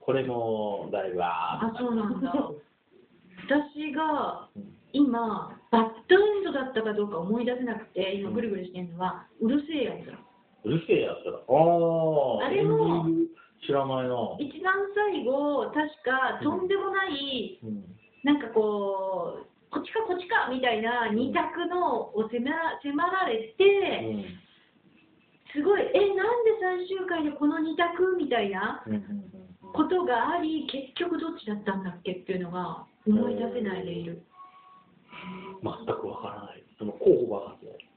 [0.00, 2.32] これもだいぶあーあそうなんだ。
[3.48, 4.72] 私がうん。
[4.92, 10.18] 今バッドエンドだったかどうか思い出せなくて今ぐるぐるしてるのは、うるせえやつだ。
[10.64, 11.30] うるせえやつだ。
[11.32, 13.06] ああ、あれも
[13.64, 14.36] 知らないな。
[14.38, 17.84] 一番最後確かとんでもない、うん。
[18.22, 24.28] なんかこうこっちかこっちかみたいな二択のを迫ら迫られて、
[25.52, 28.82] すごいえなんで最終回でこの二択みたいな
[29.74, 34.22] ことがあり結局どっちだったんだっけっていうのが思い出せないでいる。
[35.62, 36.64] 全くわからない。
[36.78, 37.88] その候補がわかんない。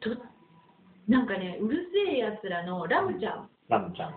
[0.00, 0.10] と
[1.08, 4.14] なんかねうるせえやつらのラムちゃんラムちゃん。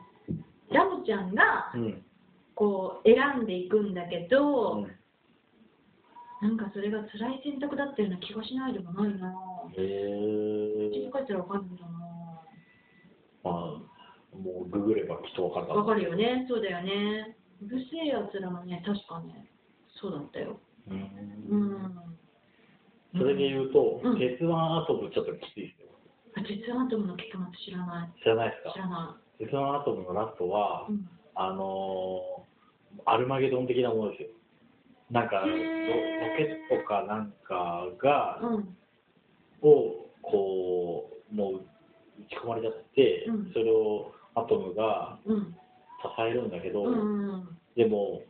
[0.71, 2.03] ラムちゃんがうん。
[2.55, 4.91] こう選んでいくんだけど、うん
[6.41, 9.35] なんかそれが辛い選択だったような気がしないでもないな
[9.77, 11.11] へ口にえ。
[11.11, 11.89] 書いたらわかるんだな。
[13.43, 13.53] まあ、
[14.37, 16.45] もうググればきっとわかるわかるよね。
[16.49, 17.37] そうだよね。
[17.61, 19.49] うるせえやつらもね確かね
[20.01, 20.59] そうだったよ。
[20.87, 20.93] う。
[20.93, 20.99] うん。
[20.99, 22.17] ん
[23.17, 24.19] それで言うと、うん。
[24.19, 25.87] 鉄腕アトムちょっときついですよ。
[26.37, 28.09] あ鉄腕アトムの結末知らない。
[28.21, 28.73] 知らないですか？
[28.73, 32.49] 知らな鉄腕アトムのラストは、い、うん、あのー
[33.05, 34.29] アルマゲドン的なものですよ。
[35.11, 38.77] なんか、ロケットかなんかが、うん
[39.61, 41.59] をこうもう打
[42.29, 43.51] ち込まれちゃって、うん。
[43.53, 45.55] それをアトムがうん。
[46.01, 48.23] 支えるんだけど、うんうんでも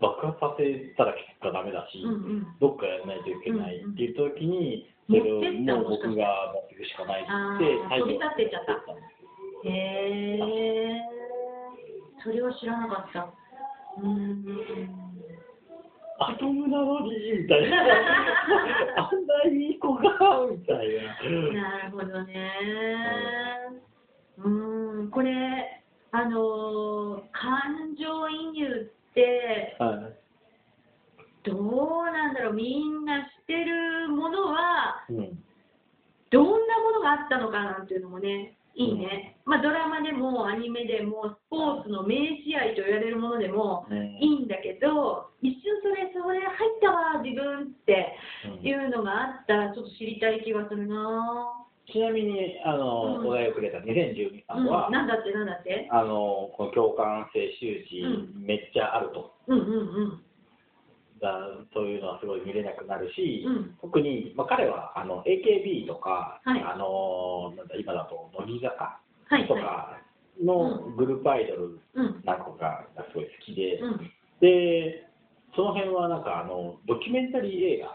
[0.00, 2.46] 爆発させたら結果ダメだし、うんうん。
[2.60, 9.70] どっかやらないといけないっていう時に、うんそれをもう僕が持っていくしかないってあ言ってー飛び立ってっちゃった。
[9.70, 11.00] へえ
[12.24, 13.30] それは知らなかった。
[14.02, 15.15] うーん
[16.18, 17.10] アトムなのに
[17.42, 17.76] みたいな。
[18.96, 20.02] あんないい子が
[20.50, 20.88] みたい
[21.52, 21.52] な。
[21.52, 22.52] なるほどね。
[24.38, 30.26] うーん、これ、あのー感情移入って、はい。
[31.44, 35.44] どうなんだろう、みんな知ってるものは、うん。
[36.30, 39.36] どんなものがあったのかなんていうのもね、いいね。
[39.46, 48.12] まあ、ドラマでも、アニメでも、スポーツの名試合と言われるものでもうんいいんだけど、一瞬それ、それ入ったわ、自分って
[48.60, 48.66] うん。
[48.66, 51.52] いうのがあったら、ちょっと知りたい気がするな。
[51.90, 53.28] ちなみにあの、うん。
[53.28, 54.58] お題をくれた2012ぁ。
[54.58, 54.66] うん、さん。
[54.66, 55.88] は、なんだって、なんだって？
[55.90, 59.32] あのこの共感性周知、うめっちゃあると。
[59.46, 60.22] うんうんうん。
[61.20, 61.32] だ
[61.72, 69.00] そういうのはすごい見れなくなるし、うん特に、まあ、彼はあの AKB とか、はいあのなんだ今だと乃木坂
[69.48, 70.00] とか
[70.42, 71.80] のグループアイドルい。
[71.94, 72.22] うん。
[72.22, 72.36] か
[72.94, 74.10] がすごい好きで、うん。
[74.40, 75.08] で
[75.54, 77.88] その辺はなんかあのドキュメンタリー映画、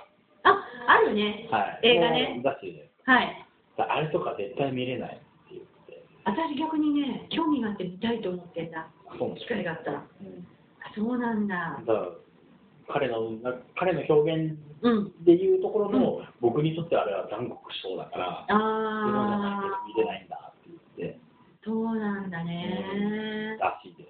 [0.49, 1.47] あ、あるね。
[1.51, 3.45] はい、映画ねもう出しはい。
[3.77, 8.87] かあれとか絶対見れないって言って私逆にね、興味があって見たいと思ってんだ。
[9.37, 10.03] 機会があったら。
[10.21, 10.47] うん
[10.83, 11.79] あ、そうなんだ。
[11.85, 11.93] だ
[12.91, 15.23] 彼のな彼の表現うん。
[15.23, 18.57] でいうところの、僕にとってあれは残酷賞だから、自
[19.13, 23.57] 分じゃ見れないんだって言って、ー、そうなんだね。
[23.59, 24.09] らしいで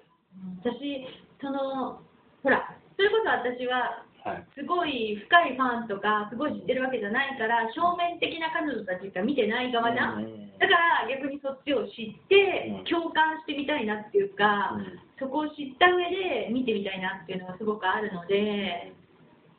[0.64, 1.06] 私、
[1.40, 2.00] その、
[2.42, 4.11] ほら、それこそ私は、はい。
[4.54, 10.24] すごい深いファンとか、すごい知ってるわけじゃないから、表面的な彼女たちしか見てない側じゃん？
[10.24, 10.58] うん。
[10.58, 12.84] だから逆にそっちを知ってうん。
[12.84, 14.98] 共感してみたいなっていうか、うん。
[15.18, 18.92] そこを知った上で見てみたいなっていうのがすごくあるので、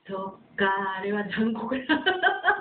[0.06, 1.82] そっか、あれは残酷だ。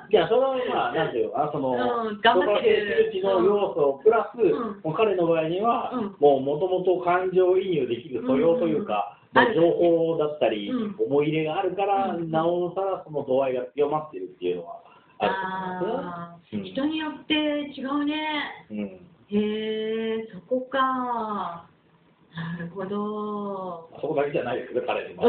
[0.08, 4.94] いや、それはまあ、なんていうの、あその、うん頑張ってるうちの要素プラス、うん。
[4.94, 6.16] 彼の場合には、うん。
[6.20, 9.12] もうもともと感情移入できる素養というか、
[9.54, 14.82] 情報だったり、うん思い入れがあるから、うんなおさらその度合いが強まってるっていうのは
[15.18, 15.26] あ
[15.80, 18.14] ると思いあます人によって違うね。
[18.70, 21.66] うんうんへえ、そこか。
[22.34, 23.88] なるほど。
[24.00, 25.24] そこだけじゃないですけど、彼にも。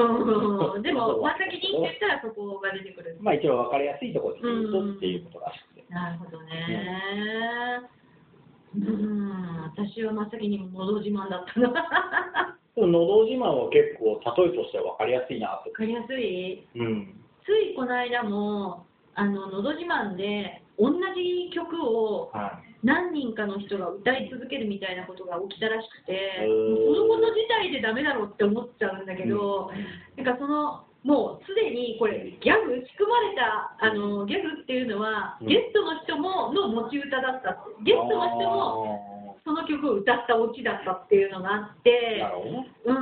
[0.76, 3.18] うん、でも、 真っ先に言っててたらそこが出てくる。
[3.22, 5.86] まあ一応分かりやすいところで言うとっていうことらしくて。
[5.90, 7.82] なるほどね。
[8.76, 12.58] うん、私は真っ先にのど自慢だったな。
[12.82, 15.72] のど自慢は結構、例えとしては分かりやすいなと。
[15.72, 16.66] かりやすい？
[16.76, 17.22] うん。
[17.46, 22.74] ついこの間も、あののど自慢で同じ曲をはい。
[22.84, 29.72] 何人かの人が歌い続けるみたいなことが起きたらしくて、もうそのこと自体でダメだろうって思っちゃうんだけど、
[30.20, 42.24] なんかそのもうすでにこれギャグ仕組まれたあのギャグっていうのは、うんゲストの人もの持ち歌だったゲストの人もその曲を歌ったオチだったっていうのがあって。
[42.86, 42.96] うん、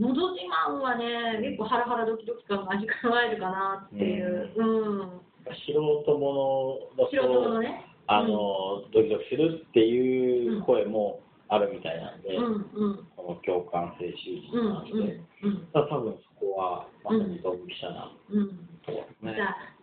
[0.00, 5.20] のど自慢はね結構ハラハラドキドキ感が味わえるかなっていう、うん。
[5.66, 7.84] 素人ものだ素人のと、ね。
[8.06, 13.06] あの、ドキドキするっていう声もあるみたいなんで、うんうん。
[13.16, 15.72] この共感性周知うんなんで、うん。
[15.72, 18.38] だから多分そこは、まさにドンピシャなうん。
[18.40, 19.36] うんところですね。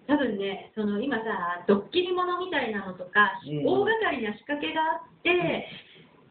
[0.07, 3.65] さ多分ねその今さドッキリものみたいなのとか、うん。
[3.65, 5.67] 大掛かりな仕掛けがあって、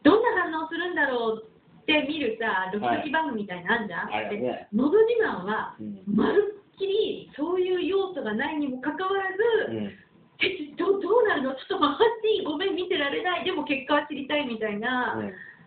[0.03, 1.47] どんな反応するんだろう
[1.81, 4.29] って見るさドキドキ番組みたいなのあんじゃん、はい。
[4.29, 6.03] でのど自慢はうん。
[6.07, 9.29] まるっきりそういう要素がないにもかかわら
[9.69, 9.91] ず、うん。
[10.39, 11.55] えどどうなるの？
[11.55, 13.45] ちょっと待ってごめん見てられない。
[13.45, 15.15] でも結果は知りたいみたいな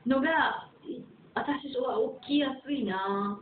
[0.06, 0.68] のが、
[1.34, 3.40] 私は起きやすいな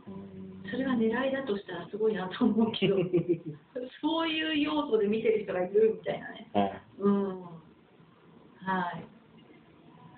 [0.69, 2.97] それが狙いだとしたらすごいなと思うけど
[4.01, 6.49] そういう要素で見てる人がいるみたいなね。
[6.53, 6.81] はい。
[6.99, 7.41] うん。
[7.41, 8.91] は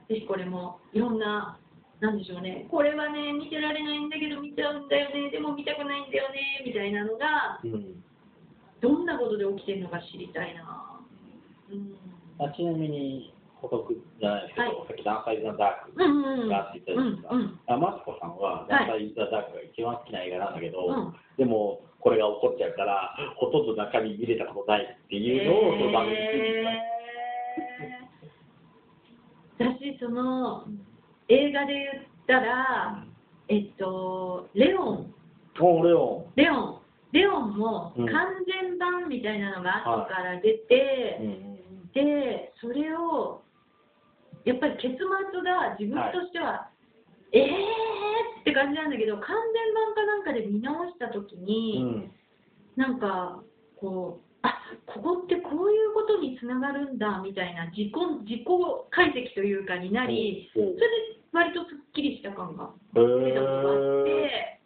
[0.07, 0.13] い。
[0.13, 1.57] ぜひこれもいろんな
[1.99, 2.67] なんでしょうね。
[2.69, 5.29] これはね見てられないんだけど見ちゃうんだよね。
[5.29, 8.03] でも見たくないんだよねみたいなのがうん。
[8.81, 10.99] どんなことで起きてるのか知りたいな。
[11.71, 11.95] うん。
[12.39, 14.87] あちなみに補足じゃないですけど、はい。
[14.87, 17.59] さっきダンサイズ・ザ・ダークがあって言ったじゃないですか、うんうん。
[17.67, 21.15] あマツコさんはダンサイズ・ザ・ダークが一番好きな映画なんだけど、うん。
[21.37, 26.15] でもこれが起こっちゃうからほとんど中身見れたことないっていうのをその番組
[29.59, 30.63] 私その
[31.27, 33.03] 映画で言ったら、
[33.49, 35.13] えっとレオン。
[35.59, 35.83] レオ
[36.35, 36.79] レオン。
[37.11, 38.05] レオンもうん。
[38.05, 41.19] 完全版みたいなのが後から出て、
[41.93, 43.41] でそれを
[44.45, 45.05] やっぱり結末
[45.41, 46.69] が自分としては、
[47.31, 52.11] えーって感じなんだけど完全版かなんかで見直した時うに、ん。
[52.75, 53.43] なんか
[53.75, 58.45] こうあここってこういうことにつながるんだみたいな自己自己
[58.89, 60.85] 解析というかになり、うんそれで
[61.31, 64.59] 割とすっきりした感がへ出たことがあっーて。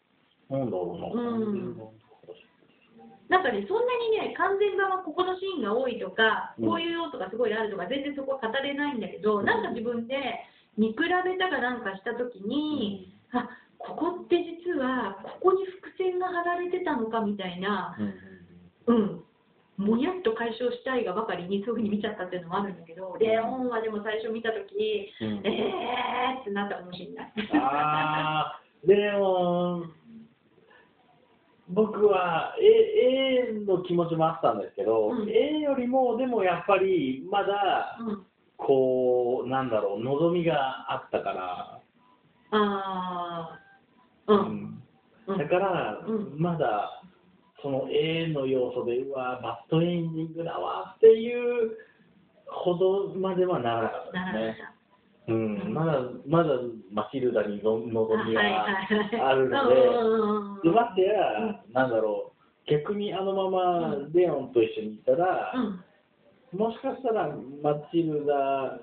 [0.49, 1.77] なんだろうな、うん
[3.33, 6.69] なんかね、そんなにね、完全版はここのシーンが多いとか、うん。
[6.69, 9.45] こういう要素がすごいあるとか、全然そこは語れないんだけど、うん。
[9.45, 10.21] なんか自分で
[10.77, 11.09] 見比べ
[11.41, 17.97] たかなんかしたときに、あここって実は、ここに伏線が張られてたのかみたいな、
[18.85, 25.41] うんうん、もやっと解消したいがばかりにそういうふうに見ちゃったっていうのもあるんだけど、レオンはでも最初見たとき、うん。
[25.43, 27.33] えーってなったかもしれない。
[28.85, 30.02] レオン
[31.69, 35.29] 僕は A, A の気持ちもあったんですけど、うん。
[35.29, 38.25] A よりもでもやっぱりまだうん。
[38.55, 41.81] こうなんだろう望みがあったから、
[42.51, 44.33] あー。
[44.33, 44.81] うん。
[45.27, 45.37] うん。
[45.37, 46.35] だから、うん。
[46.37, 47.01] まだ
[47.61, 51.77] その A の要素でうわバッドエンディングだわっていう
[52.45, 54.57] ほどまではならなかったですね。
[55.27, 55.33] た。
[55.33, 56.49] うん、まだまだ
[56.91, 58.65] マチルダにの望みが
[59.29, 62.33] あるので、のでましてや、なんだろ
[62.67, 65.53] う、逆にあのままレオンと一緒にいたら、
[66.51, 67.27] もしかしたら
[67.61, 68.79] マチルダ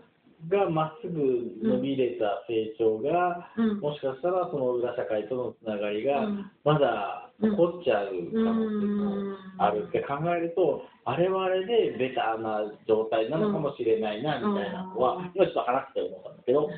[0.48, 1.20] がまっすぐ
[1.62, 6.50] 伸びれた成長が、もしかしたらその裏社会とのつながりがうん。
[6.64, 16.68] まだ残っちゃう可能性もあるって考えると、あれはあれでベターな状態なのかもしれないなみたいなのは、今ちょっと話して思ったんだけど、う。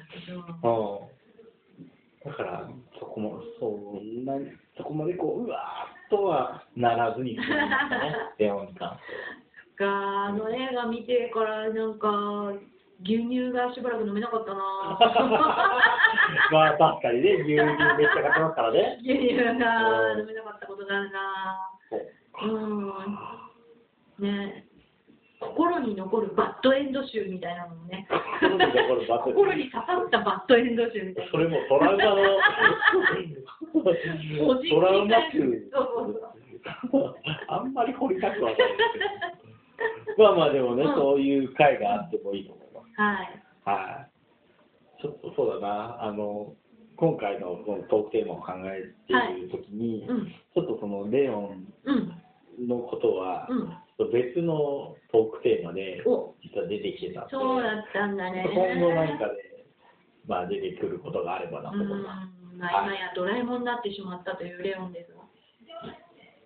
[2.28, 3.66] ん、だからそこもそ
[4.00, 4.34] んな
[4.76, 7.42] そこまでこううわーっとはならずにね、
[8.38, 9.82] レオンに関して。
[9.82, 12.52] があの映画見てからなんか
[13.02, 14.60] 牛乳がしばらく飲めなかったな。
[16.52, 18.98] まあ確かにね、牛乳めっちゃかけますからね。
[19.02, 19.42] 牛乳が
[20.16, 21.58] 飲めなかったことがあるな。
[21.90, 22.00] そう
[22.48, 23.41] うん
[24.22, 24.66] ね。
[25.40, 28.06] 心に残るバッドエンド集みたいなのもね。
[29.24, 31.30] 心に刺さったバッドエンド集みたいな。
[31.32, 32.14] それもトラウマの
[34.70, 35.70] トラウマ集。
[37.48, 38.58] あんまり掘りたくはない
[40.16, 40.94] まあまあでもね、うん。
[40.94, 42.86] そういう回があってもいいと思います。
[43.00, 43.76] はい。
[43.76, 45.02] はい。
[45.02, 46.04] ちょっとそうだな。
[46.04, 46.54] あの
[46.96, 50.26] 今回のこのトークテーマを考えているときに、うん。
[50.54, 52.12] ちょっとそのレオンうん
[52.68, 53.76] のことは、うん
[54.10, 56.34] 別のトークテーマでお。
[56.42, 57.30] 実は出てきてたんで。
[57.30, 58.46] そうだったんだね。
[58.48, 59.66] 今後何かで、
[60.26, 61.82] まあ、出てくることがあればなとうん。
[61.82, 62.56] 思います。
[62.56, 65.22] まあ、今やドラえもんになってしまったというレオンですが。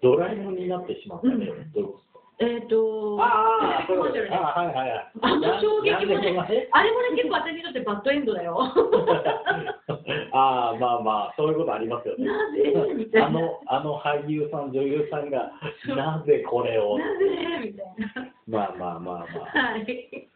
[0.02, 1.72] ドラえもんになってしまったね、うん。
[1.72, 2.00] どういうこ
[2.38, 4.36] えっ、と、ああ、テレビコマーシャルね。
[4.36, 5.12] あはいはいはい。
[5.22, 8.60] あの衝撃もねあれもね、結構私にとってバッドエンドだよ。
[10.32, 12.26] ああ、まあまあ、そういうことありますよね。
[12.26, 13.26] なぜみたいな。
[13.26, 15.52] あの、あの俳優さん、女優さんが、
[15.88, 16.98] なぜこれを？
[16.98, 17.24] なぜ
[17.64, 18.32] みたいな。
[18.46, 19.72] まあまあまあまあ。
[19.72, 20.28] はい。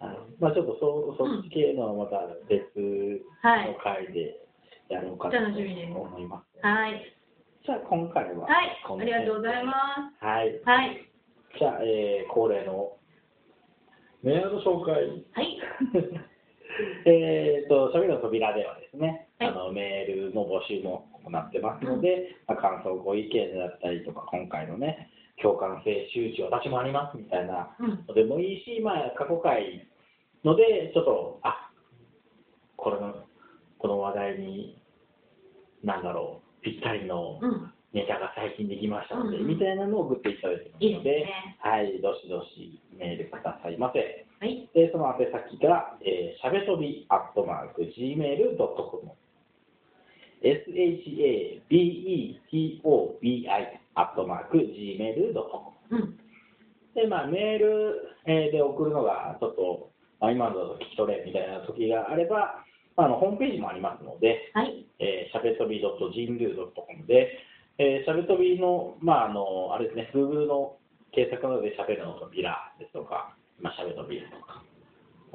[0.00, 3.76] あのまあちょっとそそっち系のはまた別のはい。
[3.82, 4.40] 回で
[4.88, 6.64] やろうかと思います。
[6.64, 7.12] はい。
[7.66, 8.78] じゃあ今回ははい。
[9.00, 9.72] ありがとうございま
[10.20, 10.24] す。
[10.24, 10.52] はい。
[10.52, 10.62] す。
[10.64, 11.10] はい。
[11.58, 12.92] じゃあ、えー、恒例の
[14.22, 14.94] メールの紹介。
[14.94, 15.58] はい。
[17.06, 25.08] えっと、しゃべりの扉ではですね、はいあのメールの募集も行ってますので、まあ、感想、ご意見だったりとか、今回のね、
[25.40, 28.04] 共感性周知私もありますみたいなうん。
[28.06, 29.86] のでもいいし、まあ、過去回
[30.44, 31.70] ので、ちょっと、あ
[32.76, 33.14] これの、
[33.78, 34.80] この話題に、
[35.84, 37.72] なんだろう、ぴったりのうん。
[37.94, 41.56] ネタが最近できましたので、うんみたいなのを送っていただいてますいいので、ですね。
[41.58, 44.26] はい、どしどしメールくださいませ。
[44.40, 44.70] はい。
[44.72, 49.10] で、その宛先が、えー、しゃべとびアットマーク Gmail.com。
[50.40, 52.40] shabetobi
[53.94, 55.72] アットマーク Gmail.com。
[55.90, 56.16] うん。
[56.94, 62.64] で、まあ、メール、えーで送るのがちょっと、まあ、今のだと聞き取れみたいな時があれば、
[62.96, 64.86] まあ、あのホームページもありますので、はい。
[65.00, 67.38] えー、しゃべとび .jindu.com で、
[67.78, 70.76] えー、しゃべとびの、まあ、あの、あれですね、Google の
[71.12, 74.62] 検索などでしゃべるの扉ですとか、まあ、しゃべとびとか、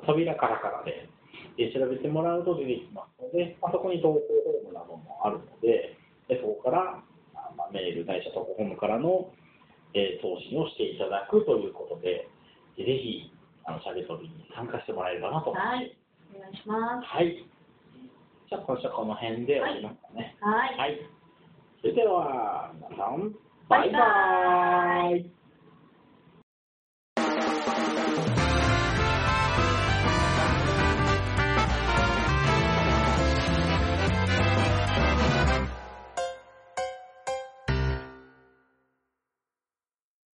[0.06, 1.10] 扉カラカラで、
[1.58, 5.98] えー調べてもらうと出てきますので、まあ、そこに投稿フォームなどもあるので、
[6.28, 7.04] でそこから、
[7.36, 9.32] あまあ、メール、ないしは投稿フォームからの、
[9.94, 12.28] えー送信をしていただくということで、
[12.78, 13.30] ぜひ、
[13.66, 15.76] あの、しゃべとびに参加してもらえればなと思います。
[15.76, 15.98] はい。
[16.36, 17.06] お願いします。
[17.06, 17.46] はい。
[18.50, 20.36] じゃあ、今週はこの辺で終わりますかね。
[20.42, 20.78] はい。
[20.78, 21.00] はい。
[21.82, 23.36] それでは、皆さん、
[23.70, 25.32] バイバイババーイ
[27.86, 28.33] Thank you.